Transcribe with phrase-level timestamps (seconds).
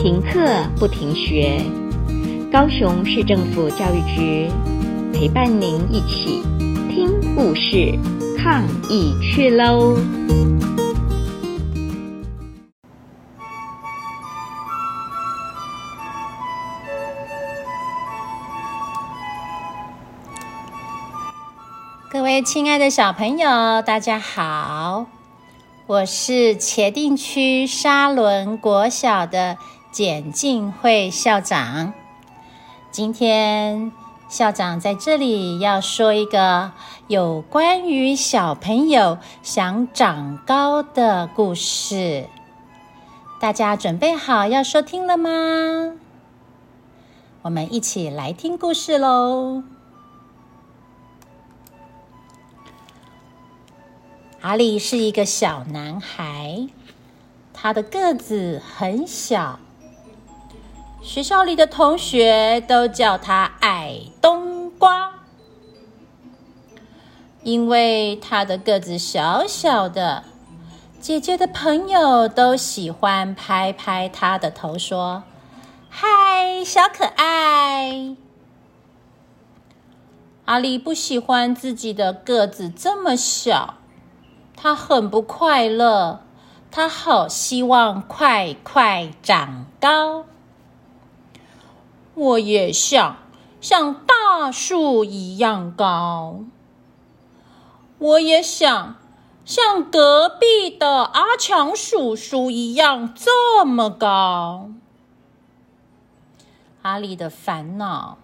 [0.00, 1.60] 停课不停学，
[2.52, 4.48] 高雄市政府教育局
[5.12, 6.40] 陪伴您一起
[6.88, 7.98] 听故事、
[8.38, 9.96] 抗疫去喽！
[22.08, 25.06] 各位亲爱的小朋友，大家好，
[25.88, 29.58] 我是茄萣区沙仑国小的。
[29.90, 31.94] 简进会校长，
[32.90, 33.90] 今天
[34.28, 36.72] 校长在这里要说一个
[37.06, 42.28] 有关于小朋友想长高的故事，
[43.40, 45.30] 大家准备好要收听了吗？
[47.42, 49.62] 我们一起来听故事喽。
[54.42, 56.68] 阿力是一个小男孩，
[57.54, 59.58] 他的个子很小。
[61.00, 65.12] 学校里的同学都叫他矮冬瓜，
[67.42, 70.24] 因为他的个子小小的。
[71.00, 75.22] 姐姐的朋友都喜欢拍拍他的头，说
[75.88, 78.16] ：“嗨，小可爱。”
[80.46, 83.74] 阿力不喜欢自己的个子这么小，
[84.56, 86.20] 他很不快乐，
[86.70, 90.24] 他好希望快快长高。
[92.18, 93.16] 我也想
[93.60, 96.40] 像大树一样高。
[97.98, 98.96] 我也想
[99.44, 104.70] 像隔壁的阿强叔叔一样这么高。
[106.82, 108.18] 阿力的烦恼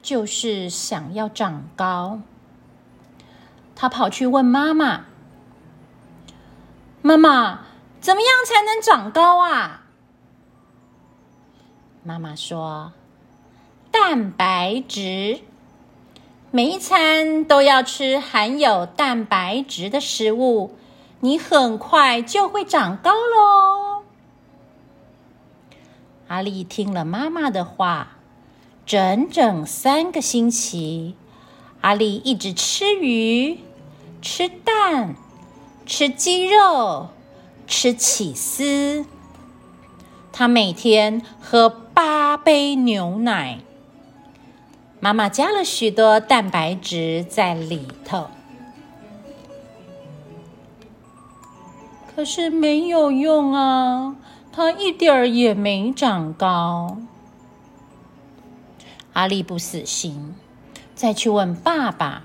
[0.00, 2.20] 就是想要长高。
[3.74, 5.06] 他跑去问妈妈
[7.02, 7.64] ：“妈妈，
[8.00, 9.82] 怎么样才能长高啊？”
[12.04, 12.92] 妈妈说。
[13.96, 15.38] 蛋白质，
[16.50, 20.74] 每一餐都要吃含有蛋白质的食物，
[21.20, 24.02] 你很快就会长高喽。
[26.26, 28.16] 阿力听了妈妈的话，
[28.84, 31.14] 整整三个星期，
[31.80, 33.60] 阿力一直吃鱼、
[34.20, 35.14] 吃蛋、
[35.86, 37.10] 吃鸡肉、
[37.68, 39.06] 吃起司。
[40.32, 43.60] 他每天喝八杯牛奶。
[45.04, 48.28] 妈妈加了许多蛋白质在里头，
[52.16, 54.16] 可是没有用啊，
[54.50, 56.96] 它一点儿也没长高。
[59.12, 60.34] 阿力不死心，
[60.94, 62.22] 再去问爸爸：“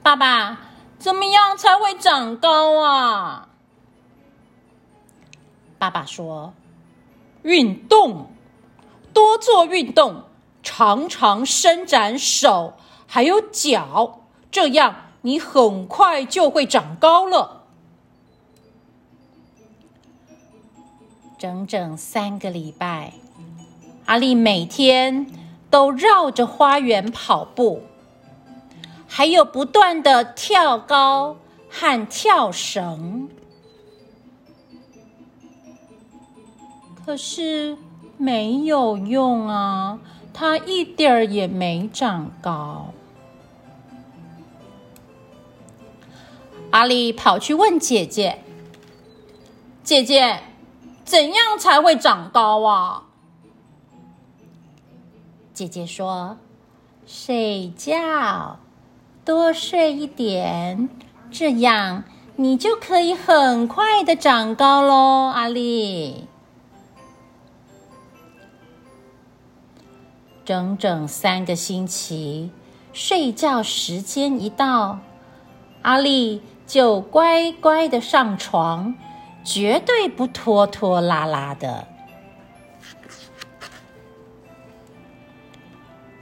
[0.00, 0.60] 爸爸，
[1.00, 3.48] 怎么样才会长高啊？”
[5.76, 6.54] 爸爸说
[7.42, 8.30] ：“运动，
[9.12, 10.22] 多做运动。”
[10.70, 12.74] 常常伸展手，
[13.06, 14.20] 还有脚，
[14.50, 17.62] 这样你很快就会长高了。
[21.38, 23.14] 整整三个礼拜，
[24.04, 25.26] 阿力每天
[25.70, 27.84] 都绕着花园跑步，
[29.06, 31.38] 还有不断的跳高
[31.70, 33.30] 和跳绳。
[37.06, 37.78] 可是
[38.18, 39.98] 没有用啊！
[40.38, 42.94] 他一点儿也没长高。
[46.70, 48.38] 阿力跑去问姐姐
[49.82, 50.38] ：“姐姐，
[51.04, 53.02] 怎样才会长高啊？”
[55.52, 56.38] 姐姐说
[57.04, 58.60] ：“睡觉，
[59.24, 60.88] 多睡一点，
[61.32, 62.04] 这样
[62.36, 66.27] 你就可以很快的长高喽。”阿力。
[70.48, 72.50] 整整三个星期，
[72.94, 75.00] 睡觉时间一到，
[75.82, 78.94] 阿力就乖乖的上床，
[79.44, 81.86] 绝对不拖拖拉拉的。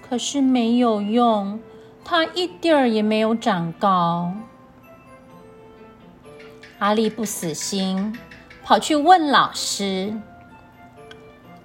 [0.03, 1.61] 可是没有用，
[2.05, 4.33] 他一点儿也没有长高。
[6.81, 8.19] 阿力不死心，
[8.65, 10.21] 跑去问老师：“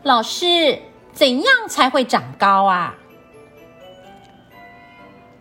[0.03, 0.79] 老师。”
[1.13, 2.95] 怎样才会长高啊？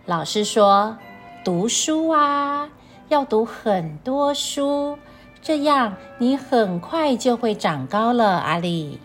[0.05, 0.99] 老师说
[1.45, 2.69] ：“读书啊，
[3.09, 4.99] 要读很多书，
[5.41, 9.01] 这样你很快就会长高了。”阿力，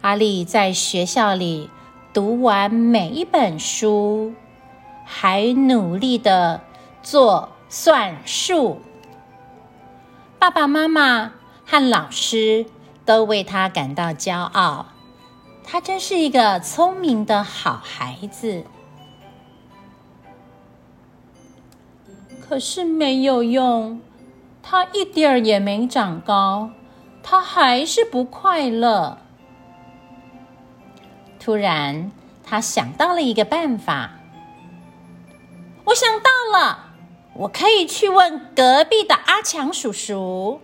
[0.00, 1.68] 阿力在学校里
[2.12, 4.32] 读完每一本书，
[5.04, 6.60] 还努力的
[7.02, 8.80] 做算术。
[10.38, 11.32] 爸爸妈妈。
[11.70, 12.64] 和老师
[13.08, 14.88] 都为他感到骄傲。
[15.64, 18.66] 他真是一个聪明的好孩子。
[22.46, 24.02] 可是没有用，
[24.62, 26.68] 他一点儿也没长高，
[27.22, 29.16] 他还是不快乐。
[31.40, 32.12] 突然，
[32.44, 34.10] 他想到了一个办法。
[35.84, 36.90] 我想到了，
[37.32, 40.60] 我可以去问隔壁的阿强叔叔。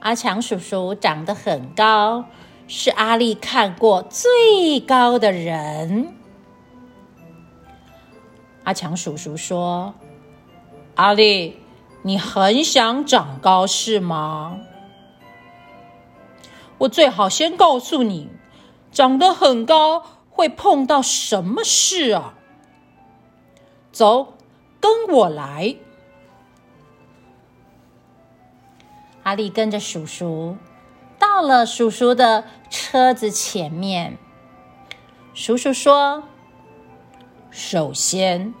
[0.00, 2.24] 阿强叔叔长得很高，
[2.68, 6.14] 是阿力看过最高的人。
[8.62, 9.94] 阿强叔叔说
[10.94, 11.58] ：“阿力，
[12.02, 14.60] 你很想长高是吗？
[16.78, 18.28] 我最好先告诉你，
[18.92, 22.34] 长得很高会碰到什么事啊？”
[23.90, 24.34] 走，
[24.78, 25.74] 跟我来。
[29.28, 30.56] 阿力跟着叔叔
[31.18, 34.16] 到了叔叔的车子前面。
[35.34, 36.22] 叔叔说
[37.50, 38.54] ：“首先，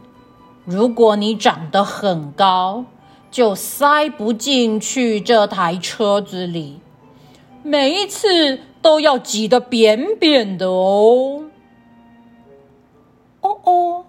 [0.66, 2.84] 如果你长得很高，
[3.30, 6.82] 就塞不进去这台车子里，
[7.62, 11.44] 每一次都要挤得扁扁的哦。”
[13.40, 14.04] 哦哦。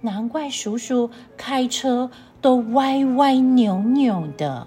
[0.00, 2.10] 难怪叔叔开车
[2.40, 4.66] 都歪歪扭扭的。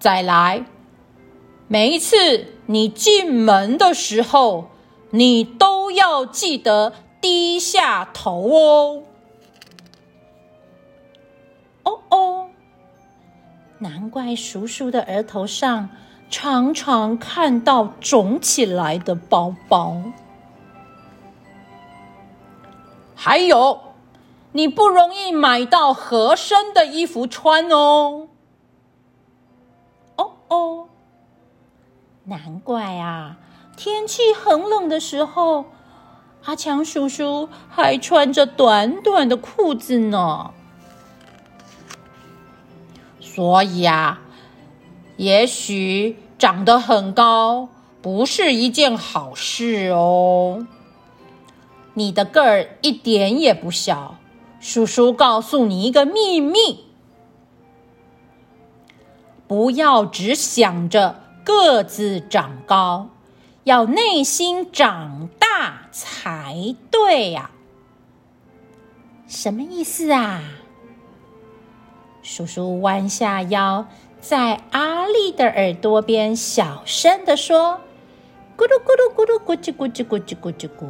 [0.00, 0.64] 再来，
[1.68, 4.70] 每一次你进门的时候，
[5.10, 9.02] 你都要记得低下头哦。
[11.82, 12.46] 哦哦，
[13.80, 15.90] 难怪叔叔的额头上
[16.30, 19.98] 常常看到肿起来的包包。
[23.14, 23.80] 还有，
[24.52, 28.28] 你不容易买到合身的衣服穿哦。
[30.50, 30.88] 哦，
[32.24, 33.38] 难怪啊！
[33.76, 35.64] 天气很冷的时候，
[36.44, 40.50] 阿强叔叔还穿着短短的裤子呢。
[43.20, 44.20] 所以啊，
[45.16, 47.68] 也许长得很高
[48.02, 50.66] 不是一件好事哦。
[51.94, 54.16] 你的个儿一点也不小，
[54.60, 56.89] 叔叔告诉你一个秘密：
[59.50, 63.08] 不要只想着个子长高，
[63.64, 67.50] 要内心长大才对呀。
[69.26, 70.40] 什么意思啊？
[72.22, 73.88] 叔叔弯下腰，
[74.20, 77.80] 在阿力的耳朵边小声地说
[78.56, 80.86] ：“咕噜咕噜咕噜咕叽咕叽咕叽咕叽咕。”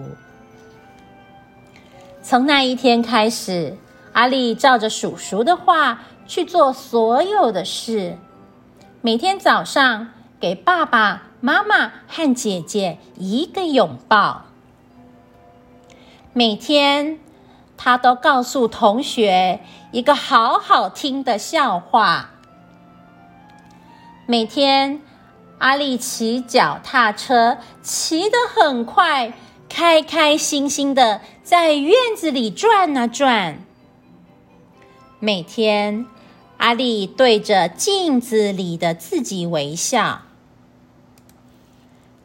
[2.20, 3.74] 从那一天开始，
[4.12, 8.18] 阿力照着叔叔的话去做所有的事。
[9.02, 10.08] 每天早上
[10.40, 14.44] 给爸爸妈妈和姐姐一个拥抱。
[16.32, 17.18] 每天
[17.76, 19.60] 他都告诉同学
[19.90, 22.30] 一个好好听的笑话。
[24.26, 25.00] 每天
[25.58, 29.32] 阿力骑脚踏车骑得很快。
[29.70, 33.64] 开开心心的在院子里转啊转。
[35.20, 36.04] 每天，
[36.60, 40.20] 阿力对着镜子里的自己微笑。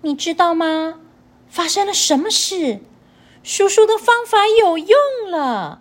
[0.01, 0.95] 你知道吗？
[1.47, 2.81] 发生了什么事？
[3.43, 4.97] 叔叔的方法有用
[5.31, 5.79] 了。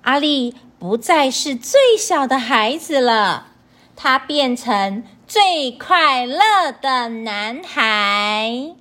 [0.00, 3.48] 阿力不再是最小的孩子了，
[3.94, 8.76] 他变成最快乐的男孩。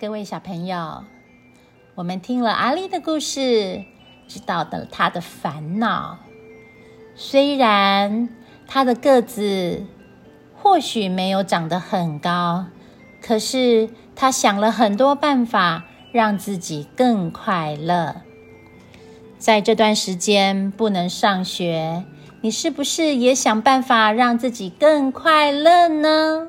[0.00, 1.04] 各位小朋友，
[1.96, 3.84] 我们听了阿力的故事，
[4.26, 6.20] 知道了他的烦恼。
[7.20, 8.28] 虽然
[8.68, 9.84] 他的个子
[10.54, 12.66] 或许没有长得很高，
[13.20, 18.22] 可是他想了很多办法，让自己更快乐。
[19.36, 22.04] 在这段时间不能上学，
[22.40, 26.46] 你是不是也想办法让自己更快乐呢？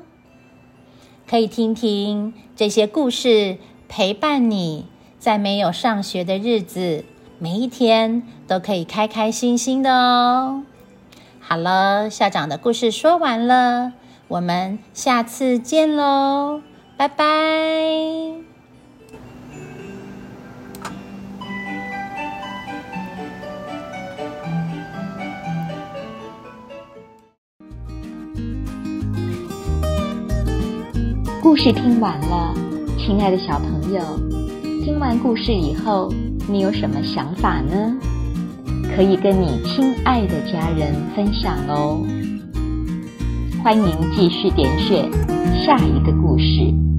[1.28, 3.58] 可以听听这些故事，
[3.88, 4.86] 陪伴你
[5.18, 7.04] 在没有上学的日子，
[7.42, 10.62] 每一天都可以开开心心的哦。
[11.40, 13.94] 好了，校长的故事说完了，
[14.28, 16.60] 我们下次见喽，
[16.98, 17.24] 拜拜。
[31.42, 32.54] 故事听完了，
[32.98, 34.02] 亲爱的小朋友，
[34.84, 36.12] 听完故事以后，
[36.48, 37.96] 你有什么想法呢？
[38.96, 42.04] 可以跟你亲爱的家人分享哦。
[43.62, 43.84] 欢迎
[44.16, 45.08] 继续点选
[45.64, 46.89] 下一个故事。